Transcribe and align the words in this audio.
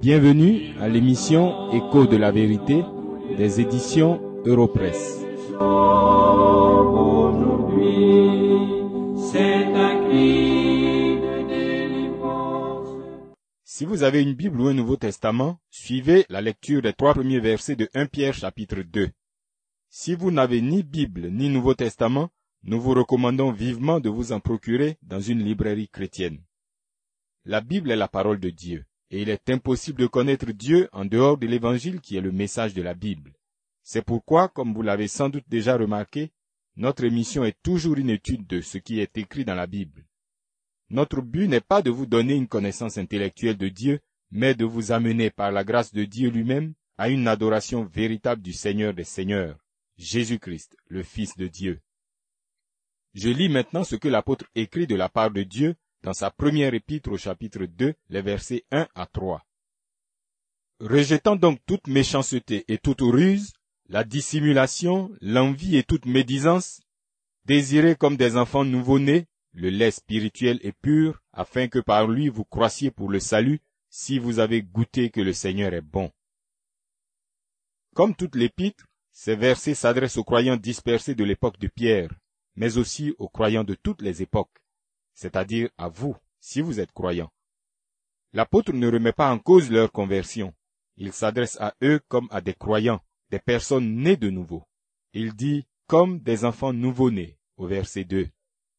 Bienvenue 0.00 0.72
à 0.80 0.88
l'émission 0.88 1.70
Écho 1.72 2.06
de 2.06 2.16
la 2.16 2.30
vérité 2.30 2.82
des 3.36 3.60
éditions 3.60 4.18
délivrance. 11.46 12.88
Si 13.62 13.84
vous 13.84 14.02
avez 14.02 14.22
une 14.22 14.32
Bible 14.32 14.62
ou 14.62 14.68
un 14.68 14.72
Nouveau 14.72 14.96
Testament, 14.96 15.60
suivez 15.68 16.24
la 16.30 16.40
lecture 16.40 16.80
des 16.80 16.94
trois 16.94 17.12
premiers 17.12 17.40
versets 17.40 17.76
de 17.76 17.90
1 17.92 18.06
Pierre 18.06 18.32
chapitre 18.32 18.80
2. 18.80 19.10
Si 19.90 20.14
vous 20.14 20.30
n'avez 20.30 20.62
ni 20.62 20.82
Bible 20.82 21.28
ni 21.28 21.50
Nouveau 21.50 21.74
Testament, 21.74 22.30
nous 22.62 22.80
vous 22.80 22.94
recommandons 22.94 23.52
vivement 23.52 24.00
de 24.00 24.08
vous 24.08 24.32
en 24.32 24.40
procurer 24.40 24.96
dans 25.02 25.20
une 25.20 25.44
librairie 25.44 25.90
chrétienne. 25.90 26.38
La 27.44 27.60
Bible 27.60 27.90
est 27.90 27.96
la 27.96 28.08
parole 28.08 28.40
de 28.40 28.48
Dieu, 28.48 28.86
et 29.10 29.22
il 29.22 29.28
est 29.28 29.50
impossible 29.50 30.00
de 30.00 30.06
connaître 30.06 30.50
Dieu 30.52 30.88
en 30.92 31.04
dehors 31.04 31.36
de 31.36 31.46
l'Évangile 31.46 32.00
qui 32.00 32.16
est 32.16 32.20
le 32.20 32.32
message 32.32 32.74
de 32.74 32.82
la 32.82 32.94
Bible. 32.94 33.32
C'est 33.82 34.04
pourquoi, 34.04 34.48
comme 34.48 34.72
vous 34.72 34.82
l'avez 34.82 35.08
sans 35.08 35.28
doute 35.28 35.48
déjà 35.48 35.76
remarqué, 35.76 36.30
notre 36.76 37.04
émission 37.04 37.44
est 37.44 37.60
toujours 37.62 37.96
une 37.96 38.10
étude 38.10 38.46
de 38.46 38.60
ce 38.60 38.78
qui 38.78 39.00
est 39.00 39.18
écrit 39.18 39.44
dans 39.44 39.54
la 39.54 39.66
Bible. 39.66 40.06
Notre 40.90 41.20
but 41.22 41.48
n'est 41.48 41.60
pas 41.60 41.82
de 41.82 41.90
vous 41.90 42.06
donner 42.06 42.34
une 42.34 42.48
connaissance 42.48 42.98
intellectuelle 42.98 43.56
de 43.56 43.68
Dieu, 43.68 44.00
mais 44.30 44.54
de 44.54 44.64
vous 44.64 44.92
amener 44.92 45.30
par 45.30 45.50
la 45.50 45.64
grâce 45.64 45.92
de 45.92 46.04
Dieu 46.04 46.30
lui-même 46.30 46.74
à 46.98 47.08
une 47.08 47.26
adoration 47.26 47.84
véritable 47.84 48.42
du 48.42 48.52
Seigneur 48.52 48.94
des 48.94 49.04
Seigneurs, 49.04 49.58
Jésus-Christ, 49.96 50.76
le 50.88 51.02
Fils 51.02 51.36
de 51.36 51.48
Dieu. 51.48 51.80
Je 53.14 53.28
lis 53.28 53.48
maintenant 53.48 53.84
ce 53.84 53.96
que 53.96 54.08
l'apôtre 54.08 54.46
écrit 54.54 54.86
de 54.86 54.94
la 54.94 55.08
part 55.08 55.30
de 55.30 55.42
Dieu 55.42 55.74
dans 56.02 56.12
sa 56.12 56.30
première 56.30 56.74
épître 56.74 57.10
au 57.10 57.16
chapitre 57.16 57.64
2, 57.66 57.94
les 58.08 58.22
versets 58.22 58.64
1 58.70 58.88
à 58.94 59.06
3. 59.06 59.44
Rejetant 60.80 61.36
donc 61.36 61.60
toute 61.66 61.86
méchanceté 61.86 62.64
et 62.68 62.78
toute 62.78 63.02
ruse, 63.02 63.52
la 63.88 64.04
dissimulation, 64.04 65.10
l'envie 65.20 65.76
et 65.76 65.82
toute 65.82 66.06
médisance, 66.06 66.80
désirez 67.44 67.96
comme 67.96 68.16
des 68.16 68.36
enfants 68.36 68.64
nouveau-nés 68.64 69.26
le 69.52 69.70
lait 69.70 69.90
spirituel 69.90 70.58
et 70.62 70.72
pur, 70.72 71.20
afin 71.32 71.68
que 71.68 71.80
par 71.80 72.06
lui 72.06 72.28
vous 72.28 72.44
croissiez 72.44 72.90
pour 72.90 73.08
le 73.08 73.20
salut, 73.20 73.60
si 73.88 74.18
vous 74.18 74.38
avez 74.38 74.62
goûté 74.62 75.10
que 75.10 75.20
le 75.20 75.32
Seigneur 75.32 75.74
est 75.74 75.80
bon. 75.80 76.10
Comme 77.94 78.14
toute 78.14 78.36
l'épître, 78.36 78.86
ces 79.10 79.34
versets 79.34 79.74
s'adressent 79.74 80.16
aux 80.16 80.24
croyants 80.24 80.56
dispersés 80.56 81.16
de 81.16 81.24
l'époque 81.24 81.58
de 81.58 81.66
Pierre, 81.66 82.14
mais 82.54 82.78
aussi 82.78 83.14
aux 83.18 83.28
croyants 83.28 83.64
de 83.64 83.74
toutes 83.74 84.02
les 84.02 84.22
époques, 84.22 84.59
c'est-à-dire 85.20 85.68
à 85.76 85.90
vous, 85.90 86.16
si 86.40 86.62
vous 86.62 86.80
êtes 86.80 86.92
croyants. 86.92 87.30
L'apôtre 88.32 88.72
ne 88.72 88.90
remet 88.90 89.12
pas 89.12 89.30
en 89.30 89.38
cause 89.38 89.70
leur 89.70 89.92
conversion. 89.92 90.54
Il 90.96 91.12
s'adresse 91.12 91.60
à 91.60 91.74
eux 91.82 92.00
comme 92.08 92.26
à 92.30 92.40
des 92.40 92.54
croyants, 92.54 93.04
des 93.28 93.38
personnes 93.38 93.96
nées 93.96 94.16
de 94.16 94.30
nouveau. 94.30 94.64
Il 95.12 95.34
dit 95.34 95.66
comme 95.86 96.20
des 96.20 96.46
enfants 96.46 96.72
nouveau-nés 96.72 97.36
au 97.58 97.66
verset 97.66 98.04
2. 98.04 98.30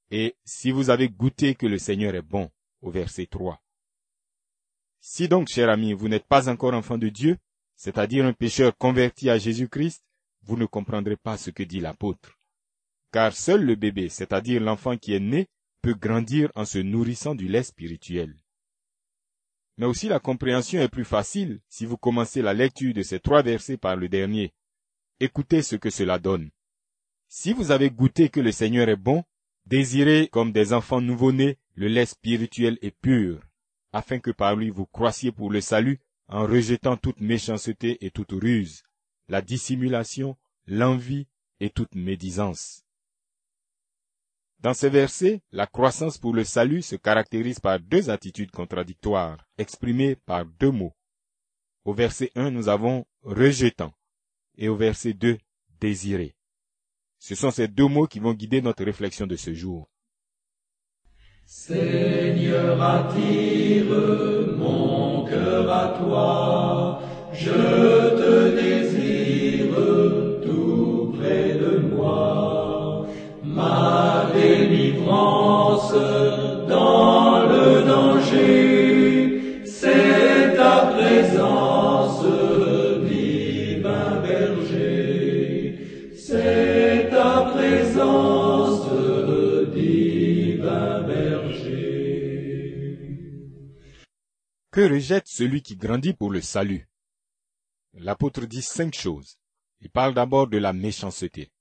Et 0.09 0.35
si 0.43 0.71
vous 0.71 0.89
avez 0.89 1.09
goûté 1.09 1.53
que 1.53 1.67
le 1.67 1.77
Seigneur 1.77 2.15
est 2.15 2.23
bon 2.23 2.49
au 2.81 2.89
verset 2.89 3.27
3. 3.27 3.61
Si 4.99 5.27
donc, 5.27 5.47
cher 5.47 5.69
ami, 5.69 5.93
vous 5.93 6.09
n'êtes 6.09 6.25
pas 6.25 6.49
encore 6.49 6.73
enfant 6.73 6.97
de 6.97 7.09
Dieu, 7.09 7.37
c'est-à-dire 7.75 8.25
un 8.25 8.33
pécheur 8.33 8.75
converti 8.75 9.29
à 9.29 9.37
Jésus-Christ, 9.37 10.03
vous 10.41 10.57
ne 10.57 10.65
comprendrez 10.65 11.17
pas 11.17 11.37
ce 11.37 11.51
que 11.51 11.61
dit 11.61 11.81
l'apôtre. 11.81 12.39
Car 13.11 13.31
seul 13.33 13.63
le 13.63 13.75
bébé, 13.75 14.09
c'est-à-dire 14.09 14.59
l'enfant 14.59 14.97
qui 14.97 15.13
est 15.13 15.19
né, 15.19 15.47
peut 15.81 15.95
grandir 15.95 16.51
en 16.55 16.65
se 16.65 16.77
nourrissant 16.79 17.35
du 17.35 17.47
lait 17.47 17.63
spirituel. 17.63 18.35
Mais 19.77 19.85
aussi 19.85 20.07
la 20.07 20.19
compréhension 20.19 20.81
est 20.81 20.89
plus 20.89 21.05
facile 21.05 21.59
si 21.67 21.85
vous 21.85 21.97
commencez 21.97 22.41
la 22.41 22.53
lecture 22.53 22.93
de 22.93 23.01
ces 23.01 23.19
trois 23.19 23.41
versets 23.41 23.77
par 23.77 23.95
le 23.95 24.09
dernier. 24.09 24.53
Écoutez 25.19 25.61
ce 25.61 25.75
que 25.75 25.89
cela 25.89 26.19
donne. 26.19 26.51
Si 27.27 27.53
vous 27.53 27.71
avez 27.71 27.89
goûté 27.89 28.29
que 28.29 28.39
le 28.39 28.51
Seigneur 28.51 28.89
est 28.89 28.95
bon, 28.95 29.23
désirez 29.65 30.27
comme 30.27 30.51
des 30.51 30.73
enfants 30.73 31.01
nouveau-nés 31.01 31.57
le 31.75 31.87
lait 31.87 32.05
spirituel 32.05 32.77
et 32.81 32.91
pur, 32.91 33.41
afin 33.93 34.19
que 34.19 34.31
par 34.31 34.55
lui 34.55 34.69
vous 34.69 34.85
croissiez 34.85 35.31
pour 35.31 35.49
le 35.49 35.61
salut 35.61 35.99
en 36.27 36.45
rejetant 36.45 36.97
toute 36.97 37.21
méchanceté 37.21 38.05
et 38.05 38.11
toute 38.11 38.31
ruse, 38.31 38.83
la 39.29 39.41
dissimulation, 39.41 40.37
l'envie 40.67 41.27
et 41.59 41.69
toute 41.69 41.95
médisance. 41.95 42.83
Dans 44.61 44.75
ces 44.75 44.89
versets, 44.89 45.41
la 45.51 45.65
croissance 45.65 46.19
pour 46.19 46.35
le 46.35 46.43
salut 46.43 46.83
se 46.83 46.95
caractérise 46.95 47.59
par 47.59 47.79
deux 47.79 48.11
attitudes 48.11 48.51
contradictoires, 48.51 49.43
exprimées 49.57 50.15
par 50.15 50.45
deux 50.45 50.69
mots. 50.69 50.93
Au 51.83 51.93
verset 51.95 52.31
1, 52.35 52.51
nous 52.51 52.69
avons 52.69 53.05
rejetant 53.23 53.91
et 54.57 54.69
au 54.69 54.75
verset 54.75 55.13
2, 55.13 55.39
désiré. 55.79 56.35
Ce 57.17 57.33
sont 57.33 57.49
ces 57.49 57.67
deux 57.67 57.87
mots 57.87 58.05
qui 58.05 58.19
vont 58.19 58.33
guider 58.33 58.61
notre 58.61 58.83
réflexion 58.83 59.25
de 59.25 59.35
ce 59.35 59.51
jour. 59.51 59.89
Seigneur, 61.45 62.79
attire 62.81 63.85
mon 64.57 65.25
cœur 65.25 65.71
à 65.71 65.97
toi. 65.97 67.01
Dans 75.93 77.47
le 77.47 77.83
danger, 77.85 79.65
c'est 79.65 80.55
ta 80.55 80.93
présence, 80.93 82.23
divin 83.07 84.21
berger. 84.21 86.13
C'est 86.15 87.09
ta 87.09 87.51
présence, 87.53 88.87
divin 89.73 91.01
berger. 91.01 91.87
Que 94.71 94.81
rejette 94.89 95.27
celui 95.27 95.61
qui 95.61 95.75
grandit 95.75 96.13
pour 96.13 96.31
le 96.31 96.41
salut? 96.41 96.87
L'apôtre 97.93 98.45
dit 98.45 98.61
cinq 98.61 98.95
choses. 98.95 99.37
Il 99.81 99.89
parle 99.89 100.13
d'abord 100.13 100.47
de 100.47 100.57
la 100.57 100.71
méchanceté. 100.71 101.51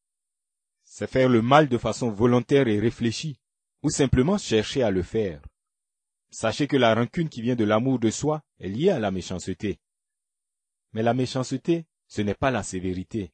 C'est 0.84 1.10
faire 1.10 1.28
le 1.28 1.42
mal 1.42 1.68
de 1.68 1.78
façon 1.78 2.10
volontaire 2.10 2.68
et 2.68 2.78
réfléchie, 2.78 3.39
ou 3.82 3.90
simplement 3.90 4.38
chercher 4.38 4.82
à 4.82 4.90
le 4.90 5.02
faire. 5.02 5.42
Sachez 6.30 6.66
que 6.66 6.76
la 6.76 6.94
rancune 6.94 7.28
qui 7.28 7.42
vient 7.42 7.56
de 7.56 7.64
l'amour 7.64 7.98
de 7.98 8.10
soi 8.10 8.42
est 8.58 8.68
liée 8.68 8.90
à 8.90 8.98
la 8.98 9.10
méchanceté. 9.10 9.80
Mais 10.92 11.02
la 11.02 11.14
méchanceté, 11.14 11.86
ce 12.06 12.22
n'est 12.22 12.34
pas 12.34 12.50
la 12.50 12.62
sévérité. 12.62 13.32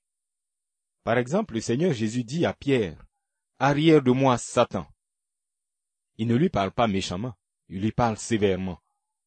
Par 1.04 1.18
exemple, 1.18 1.54
le 1.54 1.60
Seigneur 1.60 1.92
Jésus 1.92 2.24
dit 2.24 2.46
à 2.46 2.52
Pierre, 2.52 3.04
Arrière 3.58 4.02
de 4.02 4.10
moi, 4.10 4.36
Satan. 4.38 4.86
Il 6.18 6.28
ne 6.28 6.36
lui 6.36 6.48
parle 6.48 6.72
pas 6.72 6.88
méchamment, 6.88 7.34
il 7.68 7.80
lui 7.80 7.92
parle 7.92 8.16
sévèrement, 8.16 8.80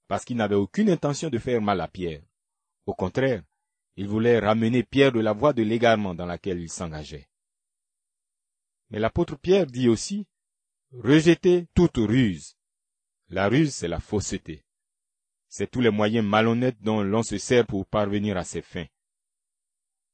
parce 0.07 0.25
qu'il 0.25 0.37
n'avait 0.37 0.55
aucune 0.55 0.89
intention 0.89 1.29
de 1.29 1.37
faire 1.37 1.61
mal 1.61 1.81
à 1.81 1.87
Pierre. 1.87 2.21
Au 2.85 2.93
contraire, 2.93 3.43
il 3.95 4.07
voulait 4.07 4.39
ramener 4.39 4.83
Pierre 4.83 5.11
de 5.11 5.19
la 5.19 5.33
voie 5.33 5.53
de 5.53 5.61
l'égarement 5.61 6.15
dans 6.15 6.25
laquelle 6.25 6.59
il 6.59 6.69
s'engageait. 6.69 7.27
Mais 8.89 8.99
l'apôtre 8.99 9.35
Pierre 9.35 9.67
dit 9.67 9.89
aussi, 9.89 10.25
rejetez 10.91 11.67
toute 11.73 11.97
ruse. 11.97 12.55
La 13.29 13.47
ruse, 13.47 13.73
c'est 13.73 13.87
la 13.87 13.99
fausseté. 13.99 14.65
C'est 15.47 15.69
tous 15.69 15.81
les 15.81 15.89
moyens 15.89 16.25
malhonnêtes 16.25 16.81
dont 16.81 17.01
l'on 17.01 17.23
se 17.23 17.37
sert 17.37 17.65
pour 17.65 17.85
parvenir 17.85 18.37
à 18.37 18.43
ses 18.43 18.61
fins. 18.61 18.87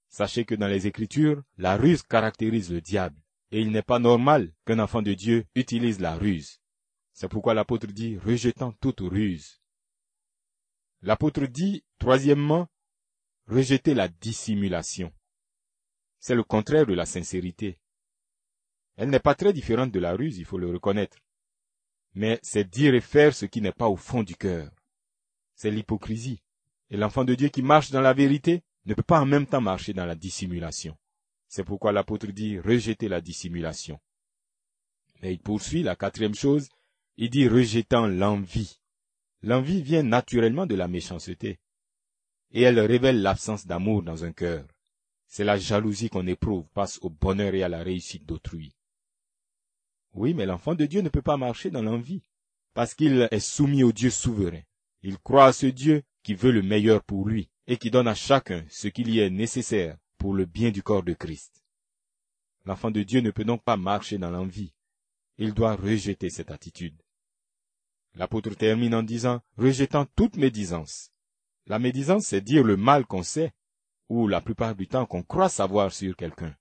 Sachez 0.10 0.46
que 0.46 0.56
dans 0.56 0.68
les 0.68 0.88
Écritures, 0.88 1.44
la 1.58 1.76
ruse 1.76 2.04
caractérise 2.04 2.72
le 2.72 2.82
diable, 2.82 3.22
et 3.52 3.62
il 3.62 3.72
n'est 3.72 3.82
pas 3.82 4.00
normal 4.00 4.54
qu'un 4.66 4.80
enfant 4.80 5.02
de 5.02 5.14
Dieu 5.14 5.46
utilise 5.56 6.00
la 6.00 6.16
ruse. 6.16 6.62
C'est 7.14 7.28
pourquoi 7.28 7.54
l'apôtre 7.54 7.88
dit 7.88 8.18
rejetant 8.18 8.72
toute 8.74 9.02
ruse. 9.02 9.62
L'apôtre 11.02 11.46
dit, 11.46 11.84
troisièmement, 12.00 12.68
rejeter 13.48 13.94
la 13.94 14.08
dissimulation. 14.08 15.14
C'est 16.20 16.36
le 16.36 16.44
contraire 16.44 16.86
de 16.86 16.94
la 16.94 17.06
sincérité. 17.06 17.78
Elle 18.98 19.10
n'est 19.10 19.20
pas 19.20 19.36
très 19.36 19.54
différente 19.54 19.92
de 19.92 20.00
la 20.00 20.14
ruse, 20.14 20.38
il 20.38 20.46
faut 20.46 20.58
le 20.58 20.70
reconnaître. 20.70 21.18
Mais 22.14 22.40
c'est 22.42 22.70
dire 22.70 22.96
et 22.96 23.02
faire 23.02 23.36
ce 23.36 23.46
qui 23.46 23.62
n'est 23.62 23.74
pas 23.74 23.90
au 23.90 23.98
fond 23.98 24.24
du 24.24 24.36
cœur. 24.36 24.72
C'est 25.54 25.72
l'hypocrisie. 25.72 26.42
Et 26.90 26.98
l'enfant 26.98 27.26
de 27.26 27.36
Dieu 27.36 27.50
qui 27.50 27.62
marche 27.62 27.92
dans 27.92 28.02
la 28.02 28.14
vérité 28.14 28.64
ne 28.86 28.94
peut 28.94 29.04
pas 29.04 29.20
en 29.20 29.26
même 29.26 29.48
temps 29.48 29.62
marcher 29.62 29.94
dans 29.94 30.06
la 30.06 30.16
dissimulation. 30.16 30.98
C'est 31.48 31.64
pourquoi 31.64 31.92
l'apôtre 31.92 32.28
dit 32.28 32.60
rejeter 32.60 33.08
la 33.08 33.22
dissimulation. 33.22 34.00
Mais 35.22 35.34
il 35.34 35.40
poursuit 35.40 35.84
la 35.84 35.96
quatrième 35.96 36.36
chose, 36.36 36.70
il 37.18 37.30
dit 37.30 37.48
rejetant 37.48 38.08
l'envie. 38.08 38.80
L'envie 39.42 39.82
vient 39.82 40.04
naturellement 40.04 40.66
de 40.66 40.76
la 40.76 40.88
méchanceté. 40.88 41.60
Et 42.52 42.62
elle 42.62 42.80
révèle 42.80 43.22
l'absence 43.22 43.66
d'amour 43.66 44.04
dans 44.04 44.24
un 44.24 44.32
cœur. 44.32 44.66
C'est 45.28 45.44
la 45.44 45.58
jalousie 45.58 46.10
qu'on 46.10 46.28
éprouve 46.28 46.66
face 46.74 47.00
au 47.02 47.10
bonheur 47.10 47.54
et 47.56 47.64
à 47.64 47.70
la 47.70 47.84
réussite 47.84 48.26
d'autrui. 48.26 48.75
Oui, 50.16 50.34
mais 50.34 50.46
l'enfant 50.46 50.76
de 50.76 50.86
Dieu 50.86 51.02
ne 51.02 51.10
peut 51.10 51.22
pas 51.22 51.36
marcher 51.36 51.70
dans 51.70 51.82
l'envie, 51.82 52.24
parce 52.74 52.94
qu'il 52.96 53.28
est 53.30 53.40
soumis 53.40 53.84
au 53.84 53.92
Dieu 53.92 54.10
souverain. 54.10 54.62
Il 55.02 55.20
croit 55.20 55.46
à 55.46 55.54
ce 55.54 55.66
Dieu 55.66 56.04
qui 56.24 56.34
veut 56.34 56.52
le 56.52 56.62
meilleur 56.64 57.04
pour 57.04 57.28
lui 57.28 57.50
et 57.68 57.76
qui 57.78 57.92
donne 57.92 58.08
à 58.08 58.16
chacun 58.16 58.66
ce 58.70 58.88
qu'il 58.88 59.10
y 59.10 59.20
est 59.20 59.30
nécessaire 59.30 59.98
pour 60.18 60.34
le 60.34 60.46
bien 60.46 60.72
du 60.72 60.82
corps 60.82 61.04
de 61.04 61.14
Christ. 61.14 61.64
L'enfant 62.64 62.92
de 62.92 63.04
Dieu 63.04 63.20
ne 63.20 63.30
peut 63.30 63.44
donc 63.44 63.62
pas 63.64 63.76
marcher 63.76 64.18
dans 64.18 64.32
l'envie. 64.32 64.74
Il 65.38 65.54
doit 65.54 65.76
rejeter 65.76 66.30
cette 66.30 66.50
attitude. 66.50 66.96
L'apôtre 68.14 68.56
termine 68.56 68.96
en 68.96 69.04
disant, 69.04 69.42
rejetant 69.58 70.06
toute 70.16 70.38
médisance. 70.38 71.12
La 71.68 71.78
médisance, 71.78 72.28
c'est 72.28 72.42
dire 72.42 72.64
le 72.64 72.78
mal 72.78 73.06
qu'on 73.06 73.24
sait, 73.24 73.52
ou 74.08 74.30
la 74.30 74.40
plupart 74.40 74.76
du 74.76 74.88
temps 74.88 75.06
qu'on 75.06 75.24
croit 75.24 75.50
savoir 75.50 75.92
sur 75.92 76.16
quelqu'un. 76.16 76.56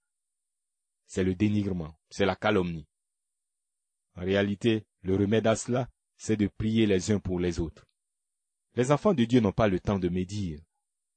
C'est 1.06 1.22
le 1.22 1.36
dénigrement, 1.36 1.94
c'est 2.10 2.26
la 2.26 2.34
calomnie. 2.34 2.88
En 4.16 4.22
réalité, 4.22 4.84
le 5.02 5.16
remède 5.16 5.46
à 5.46 5.56
cela, 5.56 5.88
c'est 6.16 6.36
de 6.36 6.46
prier 6.46 6.86
les 6.86 7.10
uns 7.10 7.18
pour 7.18 7.40
les 7.40 7.60
autres. 7.60 7.86
Les 8.76 8.90
enfants 8.90 9.14
de 9.14 9.24
Dieu 9.24 9.40
n'ont 9.40 9.52
pas 9.52 9.68
le 9.68 9.80
temps 9.80 9.98
de 9.98 10.08
médire. 10.08 10.60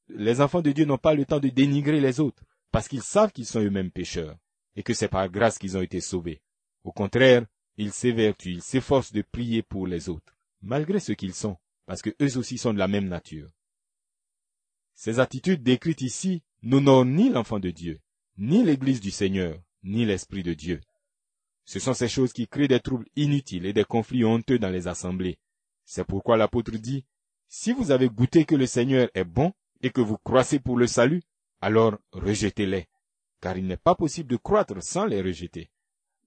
Les 0.09 0.41
enfants 0.41 0.61
de 0.61 0.71
Dieu 0.71 0.85
n'ont 0.85 0.97
pas 0.97 1.13
le 1.13 1.25
temps 1.25 1.39
de 1.39 1.49
dénigrer 1.49 1.99
les 1.99 2.19
autres, 2.19 2.43
parce 2.71 2.87
qu'ils 2.87 3.03
savent 3.03 3.31
qu'ils 3.31 3.45
sont 3.45 3.61
eux-mêmes 3.61 3.91
pécheurs, 3.91 4.37
et 4.75 4.83
que 4.83 4.93
c'est 4.93 5.07
par 5.07 5.29
grâce 5.29 5.57
qu'ils 5.57 5.77
ont 5.77 5.81
été 5.81 6.01
sauvés. 6.01 6.41
Au 6.83 6.91
contraire, 6.91 7.45
ils 7.77 7.91
s'évertuent, 7.91 8.53
ils 8.53 8.61
s'efforcent 8.61 9.11
de 9.11 9.21
prier 9.21 9.61
pour 9.61 9.87
les 9.87 10.09
autres, 10.09 10.35
malgré 10.61 10.99
ce 10.99 11.11
qu'ils 11.11 11.33
sont, 11.33 11.57
parce 11.85 12.01
que 12.01 12.15
eux 12.21 12.37
aussi 12.37 12.57
sont 12.57 12.73
de 12.73 12.79
la 12.79 12.87
même 12.87 13.07
nature. 13.07 13.49
Ces 14.93 15.19
attitudes 15.19 15.63
décrites 15.63 16.01
ici 16.01 16.41
n'honorent 16.63 17.05
ni 17.05 17.29
l'enfant 17.29 17.59
de 17.59 17.69
Dieu, 17.69 17.99
ni 18.37 18.63
l'Église 18.63 18.99
du 18.99 19.11
Seigneur, 19.11 19.61
ni 19.83 20.05
l'Esprit 20.05 20.43
de 20.43 20.53
Dieu. 20.53 20.81
Ce 21.67 21.79
sont 21.79 21.93
ces 21.93 22.07
choses 22.07 22.31
qui 22.31 22.47
créent 22.47 22.69
des 22.69 22.79
troubles 22.79 23.07
inutiles 23.17 23.65
et 23.65 23.73
des 23.73 23.83
conflits 23.83 24.23
honteux 24.23 24.57
dans 24.57 24.69
les 24.69 24.87
assemblées. 24.87 25.37
C'est 25.83 26.05
pourquoi 26.05 26.37
l'apôtre 26.37 26.71
dit, 26.71 27.05
Si 27.49 27.73
vous 27.73 27.91
avez 27.91 28.07
goûté 28.07 28.45
que 28.45 28.55
le 28.55 28.65
Seigneur 28.65 29.09
est 29.13 29.25
bon 29.25 29.51
et 29.81 29.89
que 29.89 29.99
vous 29.99 30.17
croissez 30.17 30.59
pour 30.59 30.77
le 30.77 30.87
salut, 30.87 31.21
alors 31.59 31.97
rejetez-les, 32.13 32.87
car 33.41 33.57
il 33.57 33.67
n'est 33.67 33.75
pas 33.75 33.95
possible 33.95 34.29
de 34.29 34.37
croître 34.37 34.81
sans 34.81 35.05
les 35.05 35.21
rejeter. 35.21 35.69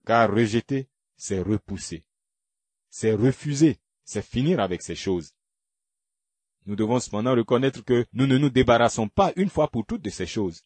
Car 0.04 0.30
rejeter, 0.30 0.88
c'est 1.16 1.40
repousser. 1.40 2.04
C'est 2.90 3.14
refuser, 3.14 3.78
c'est 4.04 4.24
finir 4.24 4.60
avec 4.60 4.82
ces 4.82 4.94
choses. 4.94 5.32
Nous 6.66 6.76
devons 6.76 7.00
cependant 7.00 7.34
reconnaître 7.34 7.82
que 7.82 8.04
nous 8.12 8.26
ne 8.26 8.36
nous 8.36 8.50
débarrassons 8.50 9.08
pas 9.08 9.32
une 9.36 9.48
fois 9.48 9.70
pour 9.70 9.86
toutes 9.86 10.02
de 10.02 10.10
ces 10.10 10.26
choses. 10.26 10.60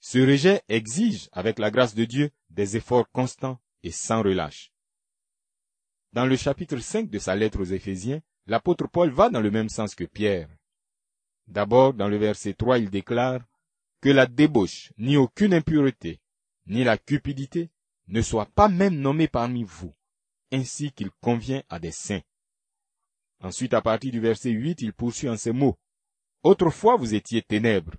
Ce 0.00 0.18
rejet 0.18 0.62
exige, 0.68 1.28
avec 1.32 1.58
la 1.58 1.70
grâce 1.70 1.94
de 1.94 2.06
Dieu, 2.06 2.30
des 2.48 2.78
efforts 2.78 3.10
constants 3.10 3.60
et 3.82 3.90
sans 3.90 4.22
relâche. 4.22 4.72
Dans 6.12 6.26
le 6.26 6.36
chapitre 6.36 6.78
5 6.78 7.08
de 7.08 7.18
sa 7.18 7.34
lettre 7.34 7.60
aux 7.60 7.64
Éphésiens, 7.64 8.20
l'apôtre 8.46 8.86
Paul 8.86 9.10
va 9.10 9.30
dans 9.30 9.40
le 9.40 9.50
même 9.50 9.68
sens 9.68 9.94
que 9.94 10.04
Pierre. 10.04 10.48
D'abord, 11.46 11.94
dans 11.94 12.08
le 12.08 12.18
verset 12.18 12.54
3, 12.54 12.78
il 12.78 12.90
déclare 12.90 13.40
que 14.00 14.10
la 14.10 14.26
débauche, 14.26 14.92
ni 14.98 15.16
aucune 15.16 15.54
impureté, 15.54 16.20
ni 16.66 16.84
la 16.84 16.98
cupidité 16.98 17.70
ne 18.08 18.20
soient 18.20 18.46
pas 18.46 18.68
même 18.68 18.96
nommées 18.96 19.28
parmi 19.28 19.64
vous, 19.64 19.94
ainsi 20.52 20.92
qu'il 20.92 21.10
convient 21.22 21.62
à 21.68 21.78
des 21.78 21.92
saints. 21.92 22.22
Ensuite, 23.40 23.74
à 23.74 23.80
partir 23.80 24.12
du 24.12 24.20
verset 24.20 24.50
8, 24.50 24.82
il 24.82 24.92
poursuit 24.92 25.28
en 25.28 25.36
ces 25.36 25.52
mots. 25.52 25.78
Autrefois 26.42 26.96
vous 26.96 27.14
étiez 27.14 27.42
ténèbres, 27.42 27.94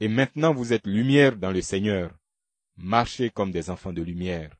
et 0.00 0.08
maintenant 0.08 0.54
vous 0.54 0.72
êtes 0.72 0.86
lumière 0.86 1.36
dans 1.36 1.50
le 1.50 1.62
Seigneur. 1.62 2.16
Marchez 2.76 3.30
comme 3.30 3.50
des 3.50 3.70
enfants 3.70 3.92
de 3.92 4.02
lumière 4.02 4.56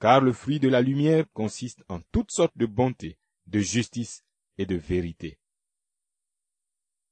car 0.00 0.22
le 0.22 0.32
fruit 0.32 0.58
de 0.58 0.68
la 0.68 0.80
lumière 0.80 1.26
consiste 1.32 1.84
en 1.88 2.00
toutes 2.10 2.32
sortes 2.32 2.56
de 2.56 2.66
bonté, 2.66 3.18
de 3.46 3.60
justice 3.60 4.24
et 4.56 4.64
de 4.66 4.76
vérité. 4.76 5.38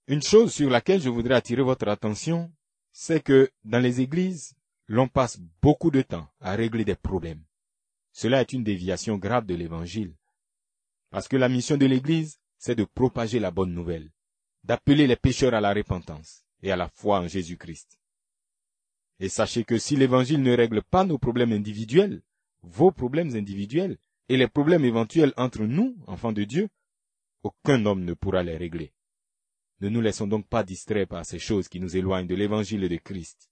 Une 0.06 0.22
chose 0.22 0.54
sur 0.54 0.70
laquelle 0.70 1.02
je 1.02 1.10
voudrais 1.10 1.34
attirer 1.34 1.62
votre 1.62 1.86
attention, 1.86 2.50
c'est 2.92 3.22
que 3.22 3.50
dans 3.62 3.78
les 3.78 4.00
églises, 4.00 4.54
l'on 4.86 5.06
passe 5.06 5.38
beaucoup 5.60 5.90
de 5.90 6.00
temps 6.00 6.26
à 6.40 6.56
régler 6.56 6.86
des 6.86 6.94
problèmes. 6.94 7.44
Cela 8.12 8.40
est 8.40 8.54
une 8.54 8.64
déviation 8.64 9.18
grave 9.18 9.44
de 9.44 9.54
l'Évangile. 9.54 10.16
Parce 11.10 11.28
que 11.28 11.36
la 11.36 11.50
mission 11.50 11.76
de 11.76 11.84
l'Église, 11.84 12.40
c'est 12.56 12.74
de 12.74 12.84
propager 12.84 13.38
la 13.38 13.50
bonne 13.50 13.72
nouvelle, 13.72 14.10
d'appeler 14.64 15.06
les 15.06 15.16
pécheurs 15.16 15.54
à 15.54 15.60
la 15.60 15.74
repentance 15.74 16.42
et 16.62 16.72
à 16.72 16.76
la 16.76 16.88
foi 16.88 17.20
en 17.20 17.28
Jésus-Christ. 17.28 18.00
Et 19.20 19.28
sachez 19.28 19.64
que 19.64 19.78
si 19.78 19.94
l'Évangile 19.94 20.42
ne 20.42 20.56
règle 20.56 20.82
pas 20.82 21.04
nos 21.04 21.18
problèmes 21.18 21.52
individuels, 21.52 22.22
vos 22.70 22.90
problèmes 22.92 23.34
individuels 23.34 23.96
et 24.28 24.36
les 24.36 24.48
problèmes 24.48 24.84
éventuels 24.84 25.32
entre 25.36 25.62
nous, 25.62 25.96
enfants 26.06 26.32
de 26.32 26.44
Dieu, 26.44 26.68
aucun 27.42 27.84
homme 27.86 28.04
ne 28.04 28.14
pourra 28.14 28.42
les 28.42 28.56
régler. 28.56 28.92
Ne 29.80 29.88
nous 29.88 30.00
laissons 30.00 30.26
donc 30.26 30.46
pas 30.46 30.64
distraire 30.64 31.06
par 31.06 31.24
ces 31.24 31.38
choses 31.38 31.68
qui 31.68 31.80
nous 31.80 31.96
éloignent 31.96 32.26
de 32.26 32.34
l'évangile 32.34 32.88
de 32.88 32.96
Christ. 32.96 33.48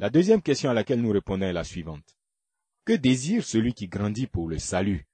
La 0.00 0.08
deuxième 0.08 0.40
question 0.40 0.70
à 0.70 0.72
laquelle 0.72 1.02
nous 1.02 1.10
répondons 1.10 1.44
est 1.44 1.52
la 1.52 1.62
suivante. 1.62 2.16
Que 2.86 2.94
désire 2.94 3.44
celui 3.44 3.74
qui 3.74 3.86
grandit 3.86 4.26
pour 4.26 4.48
le 4.48 4.58
salut? 4.58 5.06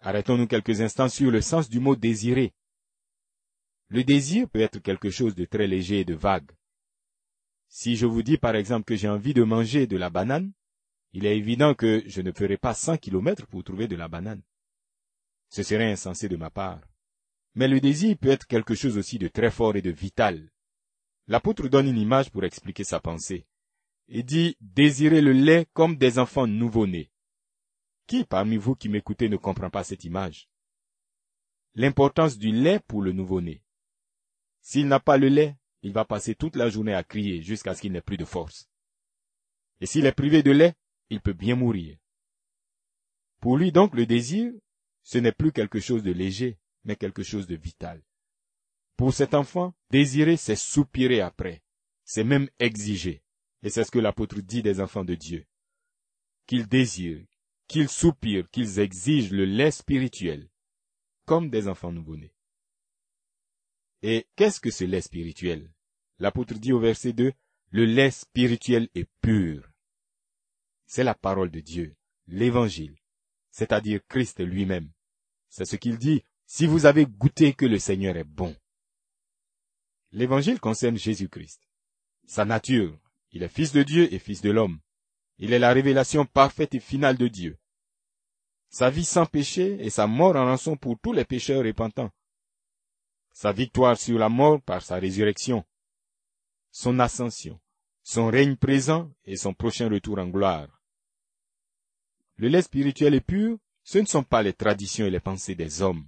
Arrêtons-nous 0.00 0.48
quelques 0.48 0.80
instants 0.80 1.08
sur 1.08 1.30
le 1.30 1.40
sens 1.40 1.68
du 1.68 1.78
mot 1.78 1.94
désirer. 1.94 2.52
Le 3.90 4.02
désir 4.02 4.48
peut 4.48 4.58
être 4.58 4.80
quelque 4.80 5.10
chose 5.10 5.36
de 5.36 5.44
très 5.44 5.68
léger 5.68 6.00
et 6.00 6.04
de 6.04 6.14
vague. 6.14 6.50
Si 7.68 7.94
je 7.94 8.06
vous 8.06 8.24
dis 8.24 8.38
par 8.38 8.56
exemple 8.56 8.86
que 8.86 8.96
j'ai 8.96 9.08
envie 9.08 9.34
de 9.34 9.44
manger 9.44 9.86
de 9.86 9.96
la 9.96 10.10
banane, 10.10 10.52
il 11.12 11.24
est 11.24 11.38
évident 11.38 11.74
que 11.74 12.02
je 12.06 12.22
ne 12.22 12.32
ferai 12.32 12.56
pas 12.56 12.74
100 12.74 12.96
kilomètres 12.96 13.46
pour 13.46 13.62
trouver 13.62 13.86
de 13.86 13.94
la 13.94 14.08
banane. 14.08 14.42
Ce 15.48 15.62
serait 15.62 15.92
insensé 15.92 16.28
de 16.28 16.34
ma 16.34 16.50
part. 16.50 16.80
Mais 17.54 17.68
le 17.68 17.78
désir 17.78 18.18
peut 18.18 18.30
être 18.30 18.48
quelque 18.48 18.74
chose 18.74 18.98
aussi 18.98 19.16
de 19.16 19.28
très 19.28 19.52
fort 19.52 19.76
et 19.76 19.82
de 19.82 19.92
vital. 19.92 20.50
L'apôtre 21.28 21.68
donne 21.68 21.88
une 21.88 21.98
image 21.98 22.30
pour 22.30 22.44
expliquer 22.44 22.84
sa 22.84 23.00
pensée. 23.00 23.46
Il 24.08 24.24
dit 24.24 24.56
désirez 24.62 25.20
le 25.20 25.32
lait 25.32 25.66
comme 25.74 25.96
des 25.96 26.18
enfants 26.18 26.46
nouveau-nés. 26.46 27.10
Qui 28.06 28.24
parmi 28.24 28.56
vous 28.56 28.74
qui 28.74 28.88
m'écoutez 28.88 29.28
ne 29.28 29.36
comprend 29.36 29.68
pas 29.68 29.84
cette 29.84 30.04
image? 30.04 30.48
L'importance 31.74 32.38
du 32.38 32.50
lait 32.50 32.80
pour 32.80 33.02
le 33.02 33.12
nouveau-né. 33.12 33.62
S'il 34.62 34.88
n'a 34.88 35.00
pas 35.00 35.18
le 35.18 35.28
lait, 35.28 35.56
il 35.82 35.92
va 35.92 36.06
passer 36.06 36.34
toute 36.34 36.56
la 36.56 36.70
journée 36.70 36.94
à 36.94 37.04
crier 37.04 37.42
jusqu'à 37.42 37.74
ce 37.74 37.82
qu'il 37.82 37.92
n'ait 37.92 38.00
plus 38.00 38.16
de 38.16 38.24
force. 38.24 38.70
Et 39.82 39.86
s'il 39.86 40.06
est 40.06 40.12
privé 40.12 40.42
de 40.42 40.50
lait, 40.50 40.74
il 41.10 41.20
peut 41.20 41.34
bien 41.34 41.56
mourir. 41.56 41.98
Pour 43.40 43.58
lui 43.58 43.70
donc 43.70 43.94
le 43.94 44.06
désir, 44.06 44.50
ce 45.02 45.18
n'est 45.18 45.32
plus 45.32 45.52
quelque 45.52 45.78
chose 45.78 46.02
de 46.02 46.10
léger, 46.10 46.58
mais 46.84 46.96
quelque 46.96 47.22
chose 47.22 47.46
de 47.46 47.54
vital. 47.54 48.02
Pour 48.98 49.14
cet 49.14 49.34
enfant, 49.34 49.72
désirer, 49.90 50.36
c'est 50.36 50.56
soupirer 50.56 51.20
après, 51.20 51.62
c'est 52.04 52.24
même 52.24 52.50
exiger. 52.58 53.22
Et 53.62 53.70
c'est 53.70 53.84
ce 53.84 53.92
que 53.92 54.00
l'apôtre 54.00 54.40
dit 54.40 54.60
des 54.60 54.80
enfants 54.80 55.04
de 55.04 55.14
Dieu. 55.14 55.46
Qu'ils 56.48 56.66
désirent, 56.66 57.24
qu'ils 57.68 57.88
soupirent, 57.88 58.50
qu'ils 58.50 58.80
exigent 58.80 59.30
le 59.30 59.44
lait 59.44 59.70
spirituel, 59.70 60.50
comme 61.26 61.48
des 61.48 61.68
enfants 61.68 61.92
nouveau-nés. 61.92 62.34
Et 64.02 64.26
qu'est-ce 64.34 64.58
que 64.60 64.72
ce 64.72 64.82
lait 64.82 65.00
spirituel? 65.00 65.72
L'apôtre 66.18 66.54
dit 66.54 66.72
au 66.72 66.80
verset 66.80 67.12
2, 67.12 67.32
le 67.70 67.84
lait 67.84 68.10
spirituel 68.10 68.88
est 68.96 69.08
pur. 69.20 69.70
C'est 70.86 71.04
la 71.04 71.14
parole 71.14 71.52
de 71.52 71.60
Dieu, 71.60 71.94
l'évangile, 72.26 72.98
c'est-à-dire 73.52 74.00
Christ 74.08 74.40
lui-même. 74.40 74.90
C'est 75.50 75.66
ce 75.66 75.76
qu'il 75.76 75.98
dit, 75.98 76.24
si 76.46 76.66
vous 76.66 76.84
avez 76.86 77.06
goûté 77.06 77.54
que 77.54 77.66
le 77.66 77.78
Seigneur 77.78 78.16
est 78.16 78.24
bon. 78.24 78.56
L'évangile 80.12 80.60
concerne 80.60 80.96
Jésus-Christ. 80.96 81.60
Sa 82.26 82.44
nature, 82.44 82.98
il 83.32 83.42
est 83.42 83.48
fils 83.48 83.72
de 83.72 83.82
Dieu 83.82 84.12
et 84.12 84.18
fils 84.18 84.40
de 84.40 84.50
l'homme. 84.50 84.80
Il 85.38 85.52
est 85.52 85.58
la 85.58 85.72
révélation 85.72 86.24
parfaite 86.24 86.74
et 86.74 86.80
finale 86.80 87.16
de 87.16 87.28
Dieu. 87.28 87.58
Sa 88.70 88.90
vie 88.90 89.04
sans 89.04 89.26
péché 89.26 89.78
et 89.80 89.90
sa 89.90 90.06
mort 90.06 90.36
en 90.36 90.46
rançon 90.46 90.76
pour 90.76 90.98
tous 90.98 91.12
les 91.12 91.24
pécheurs 91.24 91.64
repentants. 91.64 92.10
Sa 93.32 93.52
victoire 93.52 93.96
sur 93.96 94.18
la 94.18 94.28
mort 94.28 94.60
par 94.62 94.82
sa 94.82 94.96
résurrection. 94.96 95.64
Son 96.70 96.98
ascension. 96.98 97.60
Son 98.02 98.28
règne 98.28 98.56
présent 98.56 99.10
et 99.24 99.36
son 99.36 99.54
prochain 99.54 99.88
retour 99.88 100.18
en 100.18 100.26
gloire. 100.26 100.68
Le 102.36 102.48
lait 102.48 102.62
spirituel 102.62 103.14
et 103.14 103.20
pur, 103.20 103.58
ce 103.84 103.98
ne 103.98 104.06
sont 104.06 104.22
pas 104.22 104.42
les 104.42 104.52
traditions 104.52 105.06
et 105.06 105.10
les 105.10 105.20
pensées 105.20 105.54
des 105.54 105.82
hommes. 105.82 106.06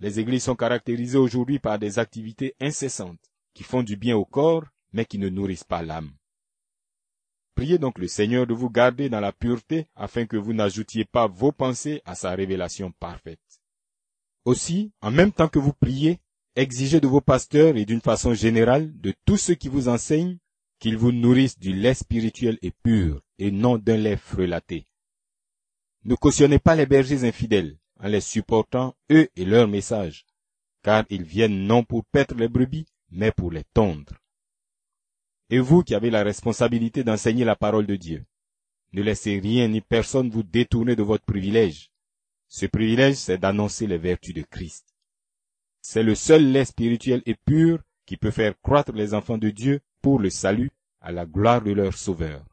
Les 0.00 0.18
églises 0.18 0.44
sont 0.44 0.56
caractérisées 0.56 1.18
aujourd'hui 1.18 1.58
par 1.58 1.78
des 1.78 1.98
activités 1.98 2.54
incessantes 2.58 3.20
qui 3.52 3.62
font 3.62 3.82
du 3.82 3.96
bien 3.96 4.16
au 4.16 4.24
corps, 4.24 4.64
mais 4.92 5.04
qui 5.04 5.18
ne 5.18 5.28
nourrissent 5.28 5.64
pas 5.64 5.82
l'âme. 5.82 6.12
Priez 7.54 7.78
donc 7.78 7.98
le 7.98 8.08
Seigneur 8.08 8.46
de 8.46 8.54
vous 8.54 8.70
garder 8.70 9.10
dans 9.10 9.20
la 9.20 9.32
pureté 9.32 9.86
afin 9.94 10.24
que 10.24 10.38
vous 10.38 10.54
n'ajoutiez 10.54 11.04
pas 11.04 11.26
vos 11.26 11.52
pensées 11.52 12.00
à 12.06 12.14
sa 12.14 12.30
révélation 12.30 12.92
parfaite. 12.92 13.60
Aussi, 14.46 14.92
en 15.02 15.10
même 15.10 15.32
temps 15.32 15.48
que 15.48 15.58
vous 15.58 15.74
priez, 15.74 16.18
exigez 16.56 17.00
de 17.00 17.06
vos 17.06 17.20
pasteurs 17.20 17.76
et 17.76 17.84
d'une 17.84 18.00
façon 18.00 18.32
générale 18.32 18.98
de 18.98 19.12
tous 19.26 19.36
ceux 19.36 19.54
qui 19.54 19.68
vous 19.68 19.88
enseignent 19.88 20.38
qu'ils 20.78 20.96
vous 20.96 21.12
nourrissent 21.12 21.58
du 21.58 21.74
lait 21.74 21.92
spirituel 21.92 22.58
et 22.62 22.70
pur 22.70 23.20
et 23.38 23.50
non 23.50 23.76
d'un 23.76 23.98
lait 23.98 24.16
frelaté. 24.16 24.86
Ne 26.04 26.14
cautionnez 26.14 26.58
pas 26.58 26.74
les 26.74 26.86
bergers 26.86 27.28
infidèles 27.28 27.76
en 28.02 28.08
les 28.08 28.20
supportant 28.20 28.94
eux 29.10 29.28
et 29.36 29.44
leur 29.44 29.68
message, 29.68 30.26
car 30.82 31.04
ils 31.10 31.22
viennent 31.22 31.66
non 31.66 31.84
pour 31.84 32.04
paître 32.06 32.34
les 32.34 32.48
brebis, 32.48 32.86
mais 33.10 33.32
pour 33.32 33.50
les 33.50 33.64
tondre. 33.74 34.14
Et 35.50 35.58
vous 35.58 35.82
qui 35.82 35.94
avez 35.94 36.10
la 36.10 36.22
responsabilité 36.22 37.04
d'enseigner 37.04 37.44
la 37.44 37.56
parole 37.56 37.86
de 37.86 37.96
Dieu, 37.96 38.24
ne 38.92 39.02
laissez 39.02 39.38
rien 39.38 39.68
ni 39.68 39.80
personne 39.80 40.30
vous 40.30 40.42
détourner 40.42 40.96
de 40.96 41.02
votre 41.02 41.24
privilège. 41.24 41.90
Ce 42.48 42.66
privilège, 42.66 43.14
c'est 43.16 43.38
d'annoncer 43.38 43.86
les 43.86 43.98
vertus 43.98 44.34
de 44.34 44.42
Christ. 44.42 44.86
C'est 45.82 46.02
le 46.02 46.14
seul 46.14 46.50
lait 46.50 46.64
spirituel 46.64 47.22
et 47.26 47.34
pur 47.34 47.78
qui 48.06 48.16
peut 48.16 48.32
faire 48.32 48.54
croître 48.60 48.92
les 48.92 49.14
enfants 49.14 49.38
de 49.38 49.50
Dieu 49.50 49.80
pour 50.02 50.18
le 50.18 50.30
salut 50.30 50.70
à 51.00 51.12
la 51.12 51.26
gloire 51.26 51.62
de 51.62 51.70
leur 51.70 51.94
Sauveur. 51.94 52.44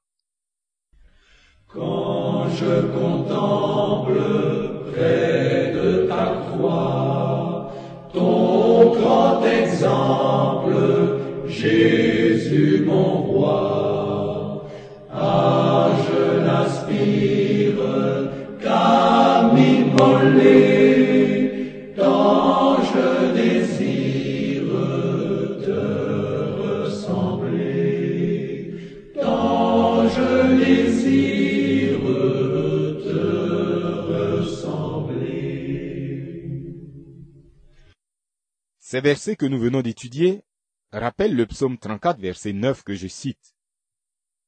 Ces 38.89 39.01
versets 39.01 39.35
que 39.35 39.45
nous 39.45 39.59
venons 39.59 39.81
d'étudier 39.81 40.45
rappellent 40.93 41.35
le 41.35 41.45
psaume 41.45 41.77
34, 41.77 42.21
verset 42.21 42.53
9 42.53 42.83
que 42.83 42.95
je 42.95 43.09
cite. 43.09 43.53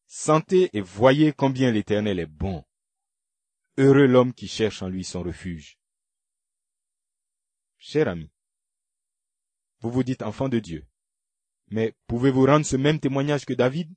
Sentez 0.07 0.69
et 0.71 0.79
voyez 0.79 1.33
combien 1.33 1.73
l'Éternel 1.73 2.19
est 2.19 2.25
bon. 2.25 2.63
Heureux 3.77 4.07
l'homme 4.07 4.33
qui 4.33 4.47
cherche 4.47 4.81
en 4.81 4.87
lui 4.87 5.03
son 5.03 5.23
refuge. 5.23 5.77
Cher 7.79 8.07
ami, 8.07 8.31
vous 9.81 9.91
vous 9.91 10.03
dites 10.03 10.21
enfant 10.21 10.47
de 10.47 10.59
Dieu, 10.59 10.87
mais 11.69 11.93
pouvez-vous 12.07 12.45
rendre 12.45 12.65
ce 12.65 12.77
même 12.77 13.01
témoignage 13.01 13.45
que 13.45 13.53
David, 13.53 13.93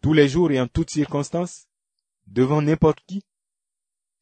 tous 0.00 0.12
les 0.12 0.28
jours 0.28 0.50
et 0.50 0.60
en 0.60 0.66
toutes 0.66 0.90
circonstances, 0.90 1.66
devant 2.26 2.62
n'importe 2.62 3.00
qui 3.06 3.24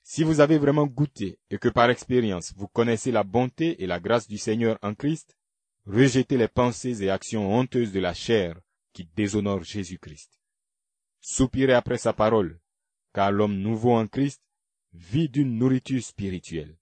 Si 0.02 0.24
vous 0.24 0.40
avez 0.40 0.58
vraiment 0.58 0.86
goûté 0.86 1.38
et 1.50 1.58
que 1.58 1.68
par 1.68 1.90
expérience 1.90 2.52
vous 2.56 2.68
connaissez 2.68 3.12
la 3.12 3.24
bonté 3.24 3.82
et 3.82 3.86
la 3.86 4.00
grâce 4.00 4.26
du 4.26 4.38
Seigneur 4.38 4.78
en 4.82 4.94
Christ, 4.94 5.36
rejetez 5.86 6.36
les 6.36 6.48
pensées 6.48 7.02
et 7.02 7.10
actions 7.10 7.52
honteuses 7.54 7.92
de 7.92 8.00
la 8.00 8.14
chair 8.14 8.60
qui 8.92 9.08
déshonorent 9.14 9.64
Jésus-Christ. 9.64 10.40
Soupirez 11.20 11.74
après 11.74 11.98
sa 11.98 12.12
parole, 12.12 12.58
car 13.12 13.30
l'homme 13.30 13.58
nouveau 13.58 13.94
en 13.94 14.06
Christ 14.06 14.42
vit 14.92 15.28
d'une 15.28 15.58
nourriture 15.58 16.02
spirituelle. 16.02 16.76